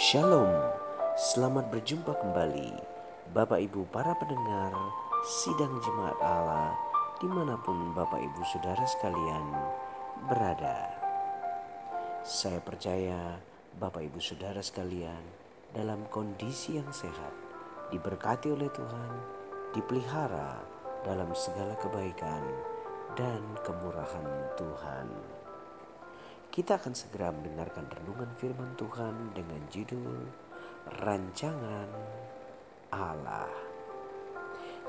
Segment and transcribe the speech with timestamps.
[0.00, 0.48] Shalom,
[1.12, 2.72] selamat berjumpa kembali
[3.36, 4.72] Bapak Ibu para pendengar
[5.28, 6.72] Sidang Jemaat Allah
[7.20, 9.44] Di mana pun Bapak Ibu Saudara sekalian
[10.24, 10.88] berada
[12.24, 13.44] Saya percaya
[13.76, 15.20] Bapak Ibu Saudara sekalian
[15.76, 17.36] dalam kondisi yang sehat
[17.92, 19.12] Diberkati oleh Tuhan,
[19.76, 20.64] dipelihara
[21.04, 22.40] dalam segala kebaikan
[23.20, 25.39] dan kemurahan Tuhan.
[26.50, 30.18] Kita akan segera mendengarkan renungan firman Tuhan dengan judul
[30.98, 31.90] Rancangan
[32.90, 33.46] Allah.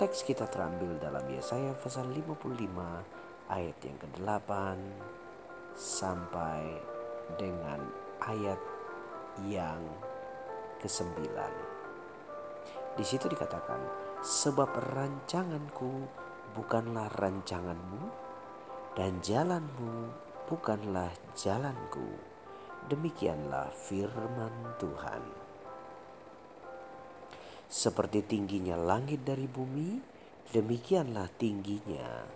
[0.00, 2.56] Teks kita terambil dalam Yesaya pasal 55
[3.52, 4.50] ayat yang ke-8
[5.76, 6.80] sampai
[7.36, 7.84] dengan
[8.24, 8.60] ayat
[9.44, 9.84] yang
[10.80, 11.20] ke-9.
[12.96, 13.80] Di situ dikatakan,
[14.24, 16.08] sebab rancanganku
[16.56, 18.02] bukanlah rancanganmu
[18.96, 22.32] dan jalanmu bukanlah jalanku.
[22.90, 25.22] Demikianlah firman Tuhan.
[27.72, 29.96] Seperti tingginya langit dari bumi,
[30.52, 32.26] demikianlah tingginya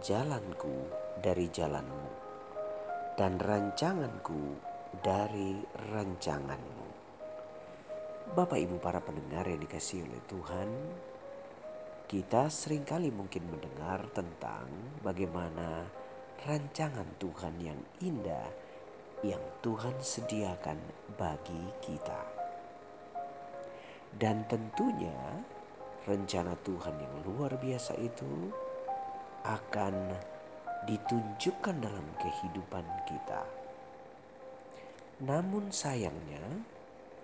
[0.00, 0.88] jalanku
[1.20, 2.08] dari jalanmu,
[3.20, 4.56] dan rancanganku
[5.04, 5.60] dari
[5.92, 6.88] rancanganmu.
[8.32, 10.70] Bapak Ibu para pendengar yang dikasih oleh Tuhan,
[12.08, 14.72] kita sering kali mungkin mendengar tentang
[15.04, 15.84] bagaimana
[16.42, 18.50] rancangan Tuhan yang indah
[19.22, 20.74] yang Tuhan sediakan
[21.14, 22.18] bagi kita.
[24.10, 25.14] Dan tentunya
[26.02, 28.50] rencana Tuhan yang luar biasa itu
[29.46, 29.94] akan
[30.90, 33.42] ditunjukkan dalam kehidupan kita.
[35.22, 36.42] Namun sayangnya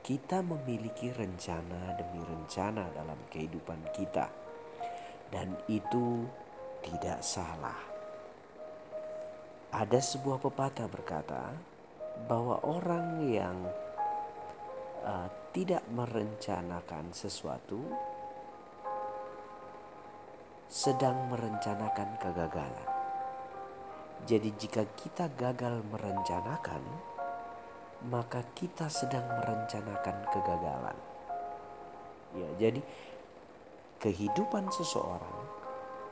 [0.00, 4.32] kita memiliki rencana demi rencana dalam kehidupan kita.
[5.28, 6.24] Dan itu
[6.80, 7.91] tidak salah.
[9.72, 11.48] Ada sebuah pepatah berkata
[12.28, 13.56] bahwa orang yang
[15.00, 17.80] uh, tidak merencanakan sesuatu
[20.68, 22.88] sedang merencanakan kegagalan.
[24.28, 26.84] Jadi jika kita gagal merencanakan,
[28.12, 30.98] maka kita sedang merencanakan kegagalan.
[32.36, 32.84] Ya, jadi
[34.04, 35.48] kehidupan seseorang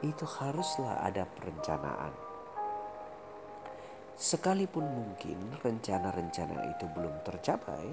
[0.00, 2.29] itu haruslah ada perencanaan
[4.20, 7.88] Sekalipun mungkin rencana-rencana itu belum tercapai,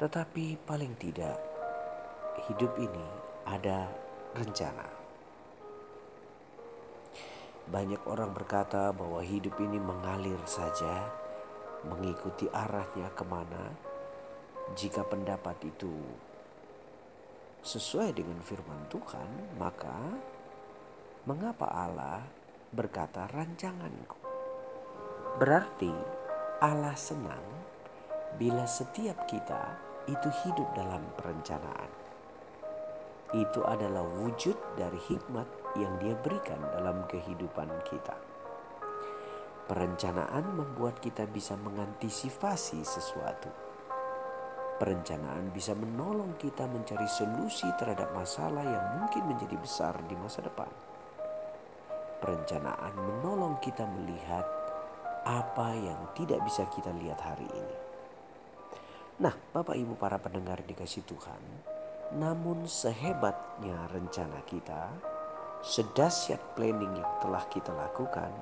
[0.00, 1.36] tetapi paling tidak
[2.48, 3.04] hidup ini
[3.44, 3.92] ada
[4.32, 4.88] rencana.
[7.68, 11.12] Banyak orang berkata bahwa hidup ini mengalir saja,
[11.84, 13.68] mengikuti arahnya ke mana.
[14.80, 15.92] Jika pendapat itu
[17.60, 20.08] sesuai dengan firman Tuhan, maka
[21.28, 22.24] mengapa Allah
[22.72, 24.17] berkata rancanganku?
[25.38, 25.94] Berarti
[26.58, 27.46] Allah senang
[28.42, 29.78] bila setiap kita
[30.10, 31.86] itu hidup dalam perencanaan.
[33.38, 38.18] Itu adalah wujud dari hikmat yang dia berikan dalam kehidupan kita.
[39.70, 43.54] Perencanaan membuat kita bisa mengantisipasi sesuatu.
[44.82, 50.70] Perencanaan bisa menolong kita mencari solusi terhadap masalah yang mungkin menjadi besar di masa depan.
[52.18, 54.57] Perencanaan menolong kita melihat
[55.28, 57.76] apa yang tidak bisa kita lihat hari ini.
[59.20, 61.42] Nah, Bapak Ibu para pendengar dikasih Tuhan,
[62.16, 64.88] namun sehebatnya rencana kita,
[65.60, 68.32] sedahsyat planning yang telah kita lakukan,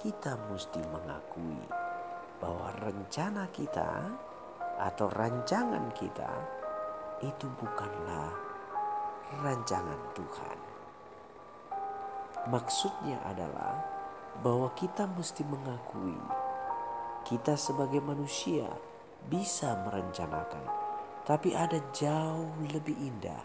[0.00, 1.60] kita mesti mengakui
[2.40, 4.08] bahwa rencana kita
[4.80, 6.32] atau rancangan kita
[7.20, 8.32] itu bukanlah
[9.44, 10.58] rancangan Tuhan.
[12.48, 14.01] Maksudnya adalah
[14.40, 16.16] bahwa kita mesti mengakui
[17.22, 18.66] kita sebagai manusia
[19.30, 20.66] bisa merencanakan,
[21.22, 23.38] tapi ada jauh lebih indah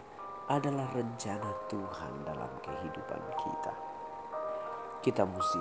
[0.50, 3.74] adalah rencana Tuhan dalam kehidupan kita.
[4.98, 5.60] Kita mesti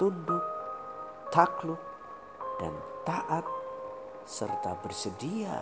[0.00, 0.40] tunduk,
[1.28, 1.80] takluk,
[2.56, 2.72] dan
[3.04, 3.44] taat
[4.24, 5.60] serta bersedia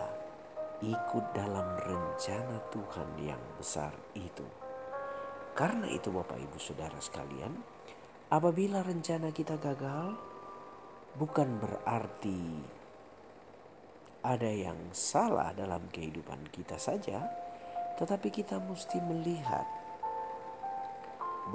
[0.79, 4.45] ikut dalam rencana Tuhan yang besar itu.
[5.57, 7.76] Karena itu Bapak Ibu Saudara sekalian,
[8.27, 10.11] Apabila rencana kita gagal,
[11.15, 12.59] bukan berarti
[14.19, 17.23] ada yang salah dalam kehidupan kita saja,
[17.95, 19.63] tetapi kita mesti melihat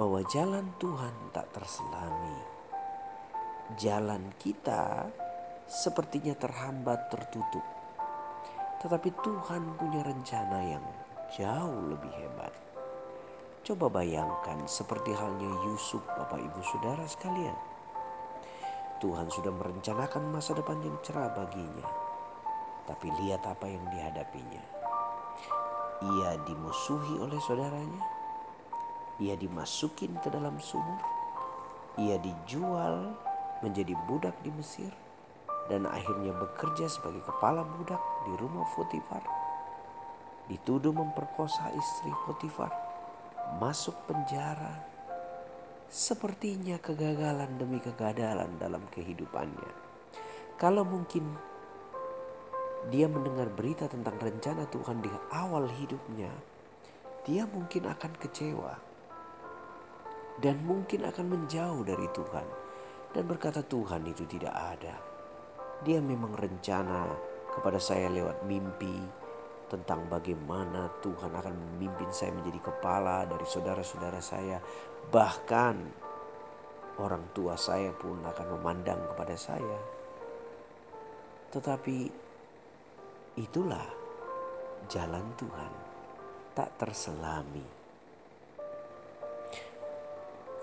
[0.01, 2.41] bahwa jalan Tuhan tak terselami.
[3.77, 5.13] Jalan kita
[5.69, 7.65] sepertinya terhambat, tertutup,
[8.81, 10.85] tetapi Tuhan punya rencana yang
[11.37, 12.72] jauh lebih hebat.
[13.63, 17.55] Coba bayangkan seperti halnya Yusuf Bapak Ibu Saudara sekalian.
[18.99, 21.87] Tuhan sudah merencanakan masa depan yang cerah baginya.
[22.83, 24.59] Tapi lihat apa yang dihadapinya.
[26.03, 28.03] Ia dimusuhi oleh saudaranya.
[29.23, 30.99] Ia dimasukin ke dalam sumur.
[32.03, 33.15] Ia dijual
[33.63, 34.91] menjadi budak di Mesir
[35.71, 39.23] dan akhirnya bekerja sebagai kepala budak di rumah Potifar.
[40.51, 42.82] Dituduh memperkosa istri Potifar,
[43.57, 44.81] masuk penjara.
[45.93, 49.71] Sepertinya kegagalan demi kegagalan dalam kehidupannya.
[50.57, 51.25] Kalau mungkin
[52.89, 56.33] dia mendengar berita tentang rencana Tuhan di awal hidupnya,
[57.23, 58.73] dia mungkin akan kecewa
[60.41, 62.47] dan mungkin akan menjauh dari Tuhan
[63.13, 64.95] dan berkata Tuhan itu tidak ada.
[65.85, 67.05] Dia memang rencana
[67.53, 69.22] kepada saya lewat mimpi
[69.73, 74.61] tentang bagaimana Tuhan akan memimpin saya menjadi kepala dari saudara-saudara saya.
[75.09, 75.75] Bahkan
[77.01, 79.79] orang tua saya pun akan memandang kepada saya.
[81.49, 81.97] Tetapi
[83.41, 83.89] itulah
[84.85, 85.73] jalan Tuhan
[86.53, 87.83] tak terselami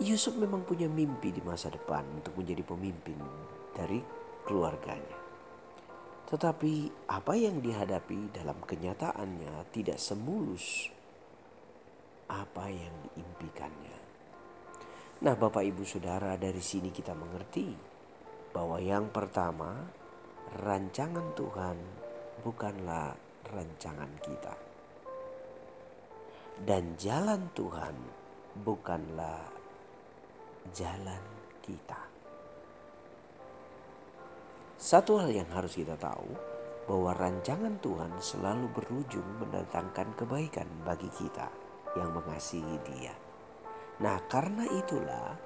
[0.00, 3.20] Yusuf memang punya mimpi di masa depan untuk menjadi pemimpin
[3.76, 4.00] dari
[4.48, 5.19] keluarganya.
[6.30, 10.86] Tetapi apa yang dihadapi dalam kenyataannya tidak semulus
[12.30, 13.98] apa yang diimpikannya.
[15.20, 17.74] Nah, Bapak Ibu Saudara, dari sini kita mengerti
[18.54, 19.84] bahwa yang pertama,
[20.62, 21.76] rancangan Tuhan
[22.46, 23.12] bukanlah
[23.50, 24.54] rancangan kita.
[26.60, 27.96] Dan jalan Tuhan
[28.64, 29.42] bukanlah
[30.72, 31.24] jalan
[31.64, 32.09] kita.
[34.80, 36.32] Satu hal yang harus kita tahu
[36.88, 41.52] bahwa rancangan Tuhan selalu berujung mendatangkan kebaikan bagi kita
[42.00, 43.12] yang mengasihi Dia.
[44.00, 45.36] Nah, karena itulah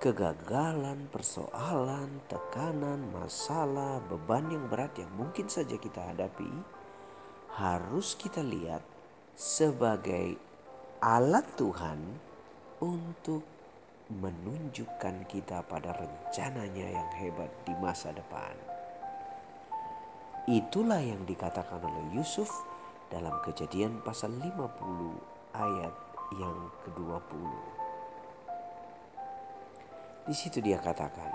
[0.00, 6.48] kegagalan, persoalan, tekanan, masalah, beban yang berat yang mungkin saja kita hadapi
[7.60, 8.80] harus kita lihat
[9.36, 10.40] sebagai
[11.04, 12.00] alat Tuhan
[12.80, 13.44] untuk
[14.08, 18.69] menunjukkan kita pada rencananya yang hebat di masa depan.
[20.50, 22.50] Itulah yang dikatakan oleh Yusuf
[23.06, 24.58] dalam kejadian pasal 50
[25.54, 25.94] ayat
[26.42, 27.46] yang ke-20.
[30.26, 31.30] Di situ dia katakan,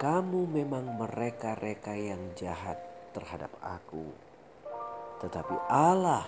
[0.00, 2.80] kamu memang mereka-reka yang jahat
[3.12, 4.08] terhadap aku.
[5.20, 6.24] Tetapi Allah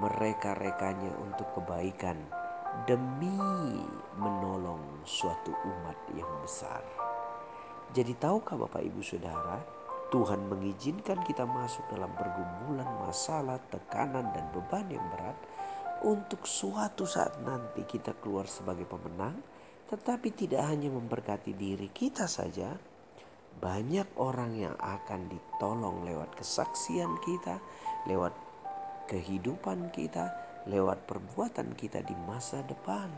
[0.00, 2.16] mereka-rekanya untuk kebaikan
[2.88, 3.76] demi
[4.16, 6.80] menolong suatu umat yang besar.
[7.92, 9.81] Jadi tahukah Bapak Ibu Saudara,
[10.12, 15.40] Tuhan mengizinkan kita masuk dalam pergumulan masalah, tekanan dan beban yang berat
[16.04, 19.40] untuk suatu saat nanti kita keluar sebagai pemenang,
[19.88, 22.76] tetapi tidak hanya memberkati diri kita saja,
[23.56, 27.56] banyak orang yang akan ditolong lewat kesaksian kita,
[28.04, 28.36] lewat
[29.08, 30.28] kehidupan kita,
[30.68, 33.08] lewat perbuatan kita di masa depan.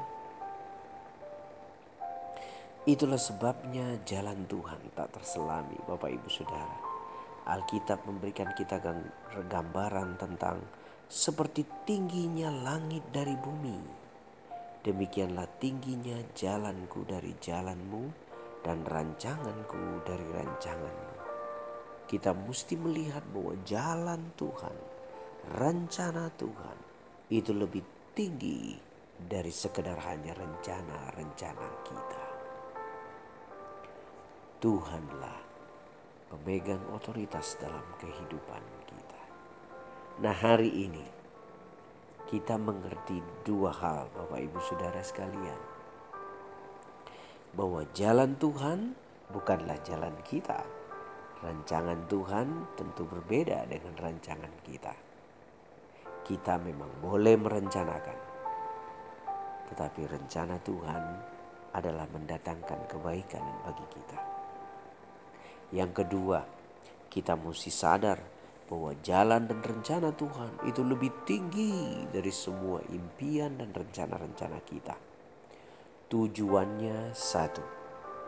[2.84, 6.83] Itulah sebabnya jalan Tuhan tak terselami Bapak Ibu Saudara.
[7.44, 8.80] Alkitab memberikan kita
[9.36, 10.64] gambaran tentang
[11.04, 13.80] seperti tingginya langit dari bumi.
[14.80, 18.04] Demikianlah tingginya jalanku dari jalanmu
[18.64, 21.12] dan rancanganku dari rancanganmu.
[22.08, 24.76] Kita mesti melihat bahwa jalan Tuhan,
[25.56, 26.78] rencana Tuhan
[27.32, 28.76] itu lebih tinggi
[29.16, 32.24] dari sekedar hanya rencana-rencana kita.
[34.60, 35.53] Tuhanlah
[36.34, 39.20] pemegang otoritas dalam kehidupan kita.
[40.18, 41.06] Nah hari ini
[42.26, 45.60] kita mengerti dua hal Bapak Ibu Saudara sekalian.
[47.54, 48.98] Bahwa jalan Tuhan
[49.30, 50.66] bukanlah jalan kita.
[51.38, 55.14] Rancangan Tuhan tentu berbeda dengan rancangan kita
[56.24, 58.18] kita memang boleh merencanakan.
[59.68, 61.02] Tetapi rencana Tuhan
[61.76, 64.33] adalah mendatangkan kebaikan bagi kita.
[65.74, 66.38] Yang kedua,
[67.10, 68.22] kita mesti sadar
[68.70, 74.94] bahwa jalan dan rencana Tuhan itu lebih tinggi dari semua impian dan rencana-rencana kita.
[76.06, 77.64] Tujuannya satu,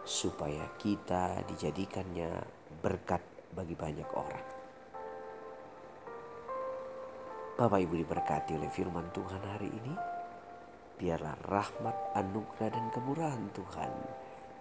[0.03, 2.43] supaya kita dijadikannya
[2.83, 3.23] berkat
[3.55, 4.47] bagi banyak orang.
[7.57, 9.95] Bapak Ibu diberkati oleh firman Tuhan hari ini.
[10.99, 13.93] Biarlah rahmat, anugerah, dan kemurahan Tuhan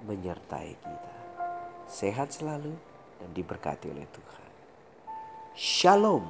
[0.07, 1.24] menyertai kita.
[1.85, 2.73] Sehat selalu
[3.21, 4.51] dan diberkati oleh Tuhan.
[5.53, 6.25] Shalom.